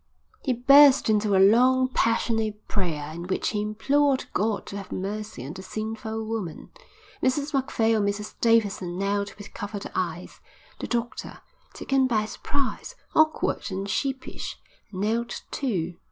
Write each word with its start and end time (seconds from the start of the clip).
He 0.41 0.53
burst 0.53 1.11
into 1.11 1.35
a 1.35 1.37
long, 1.37 1.87
passionate 1.89 2.67
prayer 2.67 3.11
in 3.13 3.25
which 3.27 3.49
he 3.49 3.61
implored 3.61 4.25
God 4.33 4.65
to 4.65 4.77
have 4.77 4.91
mercy 4.91 5.45
on 5.45 5.53
the 5.53 5.61
sinful 5.61 6.25
woman. 6.25 6.71
Mrs 7.21 7.53
Macphail 7.53 7.97
and 8.01 8.09
Mrs 8.09 8.33
Davidson 8.41 8.97
knelt 8.97 9.37
with 9.37 9.53
covered 9.53 9.85
eyes. 9.93 10.39
The 10.79 10.87
doctor, 10.87 11.41
taken 11.73 12.07
by 12.07 12.25
surprise, 12.25 12.95
awkward 13.13 13.69
and 13.69 13.87
sheepish, 13.87 14.57
knelt 14.91 15.43
too. 15.51 15.97